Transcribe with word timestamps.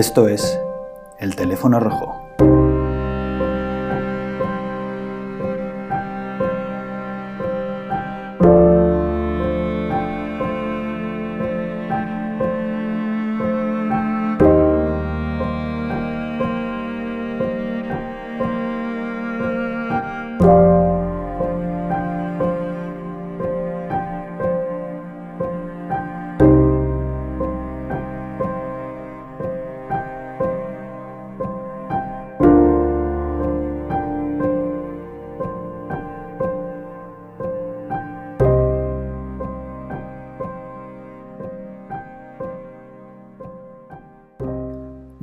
Esto 0.00 0.28
es 0.28 0.58
El 1.18 1.36
teléfono 1.36 1.78
rojo. 1.78 2.29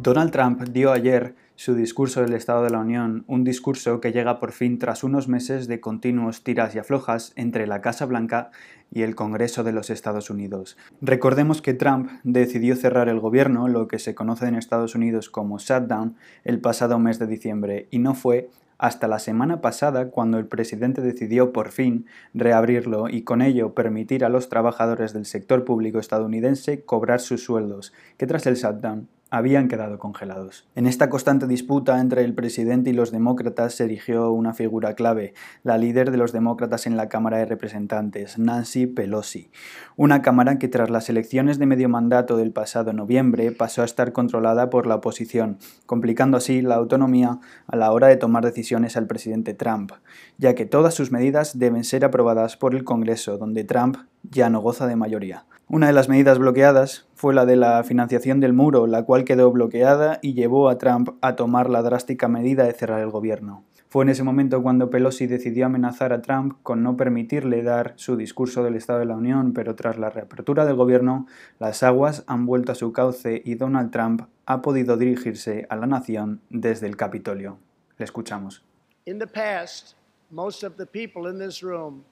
Donald 0.08 0.32
Trump 0.32 0.62
dio 0.70 0.94
ayer 0.94 1.36
su 1.56 1.76
discurso 1.76 2.22
del 2.22 2.32
Estado 2.32 2.64
de 2.64 2.70
la 2.70 2.80
Unión, 2.80 3.26
un 3.28 3.44
discurso 3.44 4.00
que 4.00 4.14
llega 4.14 4.40
por 4.40 4.54
fin 4.54 4.80
tras 4.80 5.04
unos 5.04 5.28
meses 5.28 5.68
de 5.68 5.82
continuos 5.82 6.46
tiras 6.46 6.74
y 6.74 6.80
aflojas 6.80 7.34
entre 7.36 7.68
la 7.68 7.82
Casa 7.82 8.06
Blanca 8.06 8.52
y 8.90 9.02
el 9.02 9.16
Congreso 9.16 9.66
de 9.66 9.74
los 9.74 9.90
Estados 9.90 10.30
Unidos. 10.30 10.78
Recordemos 11.02 11.62
que 11.62 11.74
Trump 11.74 12.10
decidió 12.24 12.78
cerrar 12.78 13.10
el 13.10 13.20
gobierno, 13.20 13.68
lo 13.68 13.90
que 13.90 14.00
se 14.00 14.16
conoce 14.16 14.48
en 14.48 14.56
Estados 14.56 14.96
Unidos 14.96 15.30
como 15.30 15.60
shutdown, 15.60 16.16
el 16.46 16.62
pasado 16.62 17.00
mes 17.00 17.20
de 17.20 17.28
diciembre, 17.28 17.90
y 17.92 18.00
no 18.00 18.14
fue 18.14 18.50
hasta 18.78 19.10
la 19.10 19.20
semana 19.20 19.60
pasada 19.60 20.10
cuando 20.10 20.38
el 20.38 20.46
presidente 20.46 21.02
decidió 21.02 21.52
por 21.52 21.70
fin 21.70 22.06
reabrirlo 22.34 23.10
y 23.10 23.24
con 23.24 23.42
ello 23.42 23.74
permitir 23.74 24.24
a 24.24 24.30
los 24.30 24.48
trabajadores 24.48 25.12
del 25.12 25.26
sector 25.26 25.66
público 25.66 26.00
estadounidense 26.00 26.86
cobrar 26.86 27.20
sus 27.20 27.44
sueldos, 27.44 27.92
que 28.16 28.26
tras 28.26 28.46
el 28.46 28.56
shutdown 28.56 29.10
habían 29.30 29.68
quedado 29.68 30.00
congelados. 30.00 30.68
En 30.76 30.88
esta 30.88 31.10
constante 31.10 31.48
disputa 31.48 32.00
entre 32.00 32.24
el 32.24 32.34
presidente 32.34 32.90
y 32.90 32.94
los 32.94 33.12
demócratas 33.12 33.76
se 33.76 33.86
erigió 33.86 34.32
una 34.32 34.54
figura 34.54 34.94
clave, 34.94 35.34
la 35.64 35.78
líder 35.78 36.12
de 36.12 36.18
los 36.18 36.32
demócratas 36.32 36.88
en 36.88 36.98
la 36.98 37.10
Cámara 37.10 37.38
de 37.38 37.46
Representantes, 37.46 38.38
Nancy 38.38 38.88
Pelosi. 38.88 39.52
Una 39.96 40.22
Cámara 40.22 40.60
que 40.60 40.68
tras 40.68 40.90
las 40.90 41.10
elecciones 41.10 41.60
de 41.60 41.66
medio 41.66 41.90
mandato 41.90 42.38
del 42.38 42.52
pasado 42.52 42.94
noviembre 42.94 43.52
pasó 43.52 43.82
a 43.82 43.86
estar 43.86 44.14
controlada 44.14 44.70
por 44.70 44.88
la 44.88 44.96
oposición, 44.96 45.58
complicando 45.86 46.38
así 46.38 46.62
la 46.62 46.76
autonomía 46.76 47.40
a 47.68 47.76
la 47.76 47.92
hora 47.92 48.08
de 48.08 48.18
tomar 48.18 48.46
decisiones 48.46 48.98
al 48.98 49.08
presidente 49.08 49.54
Trump, 49.54 49.92
ya 50.38 50.56
que 50.56 50.66
todas 50.66 50.94
sus 50.94 51.12
medidas 51.12 51.58
deben 51.60 51.84
ser 51.84 52.06
aprobadas 52.06 52.58
por 52.58 52.76
el 52.76 52.84
Congreso, 52.84 53.38
donde 53.38 53.64
Trump 53.64 53.98
ya 54.24 54.50
no 54.50 54.62
goza 54.62 54.88
de 54.88 54.96
mayoría. 54.96 55.46
Una 55.70 55.88
de 55.88 55.94
las 55.94 56.08
medidas 56.08 56.40
bloqueadas 56.40 57.08
fue 57.14 57.34
la 57.34 57.46
de 57.46 57.58
la 57.58 57.84
financiación 57.84 58.40
del 58.40 58.54
muro, 58.54 58.88
la 58.88 59.04
cual 59.04 59.26
quedó 59.26 59.52
bloqueada 59.52 60.20
y 60.22 60.34
llevó 60.34 60.70
a 60.70 60.78
Trump 60.78 61.10
a 61.22 61.36
tomar 61.36 61.70
la 61.70 61.82
drástica 61.82 62.28
medida 62.28 62.64
de 62.64 62.72
cerrar 62.72 63.02
el 63.02 63.10
gobierno. 63.10 63.66
Fue 63.90 64.04
en 64.04 64.10
ese 64.10 64.24
momento 64.24 64.62
cuando 64.62 64.90
Pelosi 64.90 65.28
decidió 65.28 65.66
amenazar 65.66 66.12
a 66.12 66.22
Trump 66.22 66.58
con 66.62 66.84
no 66.84 66.98
permitirle 66.98 67.64
dar 67.64 67.94
su 67.96 68.18
discurso 68.18 68.64
del 68.64 68.76
Estado 68.76 69.00
de 69.00 69.06
la 69.06 69.16
Unión, 69.16 69.54
pero 69.54 69.76
tras 69.76 69.98
la 69.98 70.10
reapertura 70.10 70.66
del 70.66 70.76
gobierno, 70.76 71.26
las 71.58 71.84
aguas 71.84 72.24
han 72.28 72.46
vuelto 72.46 72.74
a 72.74 72.76
su 72.76 72.92
cauce 72.92 73.42
y 73.46 73.56
Donald 73.56 73.92
Trump 73.92 74.24
ha 74.46 74.62
podido 74.62 74.98
dirigirse 74.98 75.68
a 75.70 75.76
la 75.78 75.88
nación 75.88 76.42
desde 76.50 76.88
el 76.88 76.98
Capitolio. 76.98 77.60
Le 77.98 78.06
escuchamos. 78.06 78.64
In 79.06 79.20
the 79.20 79.28
past, 79.28 79.96
most 80.32 80.64
of 80.64 80.76
the 80.76 80.86
people 80.86 81.30
in 81.30 81.40
this 81.40 81.62
room 81.62 82.04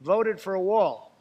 voted 0.00 0.38
for 0.38 0.54
a 0.54 0.60
wall. 0.60 1.11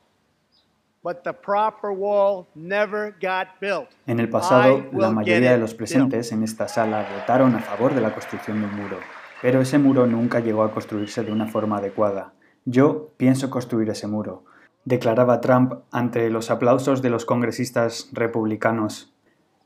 En 4.05 4.19
el 4.19 4.29
pasado, 4.29 4.85
la 4.93 5.09
mayoría 5.09 5.51
de 5.51 5.57
los 5.57 5.73
presentes 5.73 6.31
en 6.31 6.43
esta 6.43 6.67
sala 6.67 7.07
votaron 7.17 7.55
a 7.55 7.59
favor 7.59 7.95
de 7.95 8.01
la 8.01 8.13
construcción 8.13 8.59
de 8.61 8.67
un 8.67 8.75
muro, 8.75 8.97
pero 9.41 9.61
ese 9.61 9.79
muro 9.79 10.05
nunca 10.05 10.41
llegó 10.41 10.61
a 10.61 10.71
construirse 10.71 11.23
de 11.23 11.31
una 11.31 11.47
forma 11.47 11.77
adecuada. 11.77 12.33
Yo 12.65 13.09
pienso 13.17 13.49
construir 13.49 13.89
ese 13.89 14.05
muro, 14.05 14.45
declaraba 14.85 15.41
Trump 15.41 15.73
ante 15.91 16.29
los 16.29 16.51
aplausos 16.51 17.01
de 17.01 17.09
los 17.09 17.25
congresistas 17.25 18.09
republicanos 18.11 19.10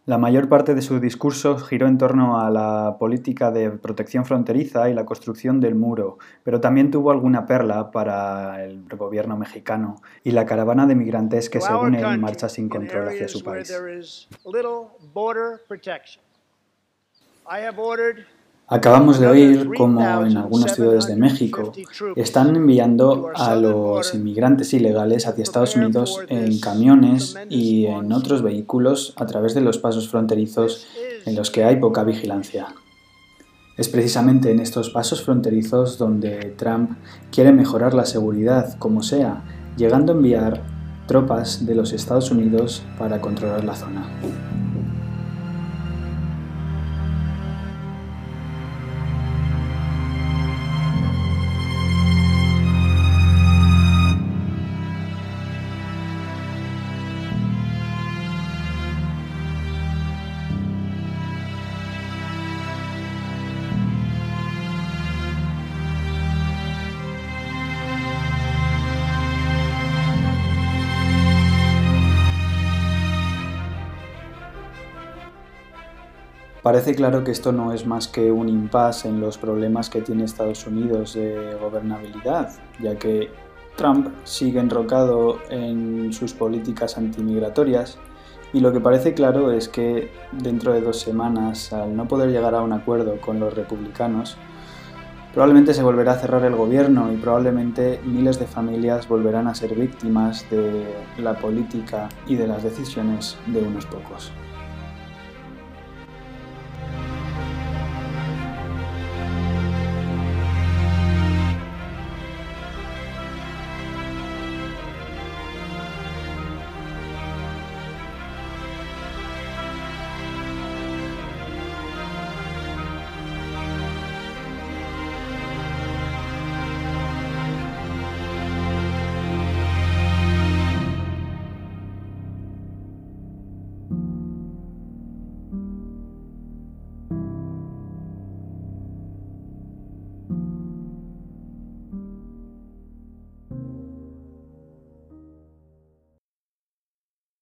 la 0.05 0.19
mayor 0.19 0.49
parte 0.49 0.75
de 0.75 0.81
su 0.81 0.99
discurso 0.99 1.57
giró 1.57 1.87
en 1.87 1.97
torno 1.97 2.39
a 2.39 2.49
la 2.51 2.97
política 2.99 3.51
de 3.51 3.71
protección 3.71 4.23
fronteriza 4.23 4.87
y 4.89 4.93
la 4.93 5.03
construcción 5.05 5.59
del 5.59 5.73
muro, 5.73 6.19
pero 6.43 6.61
también 6.61 6.91
tuvo 6.91 7.11
alguna 7.11 7.47
perla 7.47 7.89
para 7.91 8.63
el 8.63 8.85
gobierno 8.89 9.35
mexicano 9.35 10.01
y 10.23 10.31
la 10.31 10.45
caravana 10.45 10.85
de 10.85 10.95
migrantes 10.95 11.49
que 11.49 11.59
según 11.59 11.95
él 11.95 12.19
marcha 12.19 12.49
sin 12.49 12.69
control 12.69 13.07
hacia 13.07 13.27
su 13.27 13.43
país. 13.43 13.73
Acabamos 18.67 19.19
de 19.19 19.27
oír 19.27 19.69
cómo 19.77 20.01
en 20.25 20.37
algunas 20.37 20.73
ciudades 20.73 21.05
de 21.05 21.15
México 21.15 21.71
están 22.15 22.55
enviando 22.55 23.29
a 23.35 23.55
los 23.55 24.15
inmigrantes 24.15 24.73
ilegales 24.73 25.27
hacia 25.27 25.43
Estados 25.43 25.75
Unidos 25.75 26.19
en 26.29 26.59
camiones 26.59 27.35
y 27.47 27.85
en 27.85 28.11
otros 28.11 28.41
vehículos 28.41 29.13
a 29.17 29.27
través 29.27 29.53
de 29.53 29.61
los 29.61 29.77
pasos 29.77 30.09
fronterizos 30.09 30.87
en 31.27 31.35
los 31.35 31.51
que 31.51 31.63
hay 31.63 31.75
poca 31.75 32.03
vigilancia. 32.03 32.67
Es 33.77 33.87
precisamente 33.87 34.49
en 34.49 34.59
estos 34.59 34.89
pasos 34.89 35.21
fronterizos 35.21 35.99
donde 35.99 36.55
Trump 36.57 36.97
quiere 37.31 37.51
mejorar 37.51 37.93
la 37.93 38.05
seguridad 38.05 38.79
como 38.79 39.03
sea, 39.03 39.43
llegando 39.77 40.13
a 40.13 40.15
enviar 40.15 40.63
tropas 41.05 41.67
de 41.67 41.75
los 41.75 41.93
Estados 41.93 42.31
Unidos 42.31 42.81
para 42.97 43.21
controlar 43.21 43.63
la 43.63 43.75
zona. 43.75 44.64
Parece 76.65 76.95
claro 76.95 77.23
que 77.23 77.29
esto 77.29 77.51
no 77.51 77.73
es 77.73 77.85
más 77.85 78.07
que 78.07 78.31
un 78.31 78.49
impasse 78.49 79.07
en 79.07 79.21
los 79.21 79.37
problemas 79.37 79.87
que 79.91 80.01
tiene 80.01 80.23
Estados 80.23 80.65
Unidos 80.65 81.13
de 81.13 81.55
gobernabilidad, 81.61 82.53
ya 82.81 82.95
que 82.95 83.29
Trump 83.75 84.07
sigue 84.23 84.61
enrocado 84.61 85.37
en 85.51 86.11
sus 86.11 86.33
políticas 86.33 86.97
antimigratorias 86.97 87.99
y 88.51 88.61
lo 88.61 88.73
que 88.73 88.79
parece 88.79 89.13
claro 89.13 89.51
es 89.51 89.69
que 89.69 90.09
dentro 90.31 90.73
de 90.73 90.81
dos 90.81 90.99
semanas, 90.99 91.71
al 91.71 91.95
no 91.95 92.07
poder 92.07 92.31
llegar 92.31 92.55
a 92.55 92.63
un 92.63 92.73
acuerdo 92.73 93.21
con 93.21 93.39
los 93.39 93.53
republicanos, 93.53 94.35
probablemente 95.35 95.71
se 95.75 95.83
volverá 95.83 96.13
a 96.13 96.17
cerrar 96.17 96.45
el 96.45 96.55
gobierno 96.55 97.13
y 97.13 97.17
probablemente 97.17 98.01
miles 98.03 98.39
de 98.39 98.47
familias 98.47 99.07
volverán 99.07 99.47
a 99.47 99.53
ser 99.53 99.75
víctimas 99.75 100.49
de 100.49 100.83
la 101.19 101.35
política 101.35 102.09
y 102.25 102.37
de 102.37 102.47
las 102.47 102.63
decisiones 102.63 103.37
de 103.45 103.61
unos 103.61 103.85
pocos. 103.85 104.31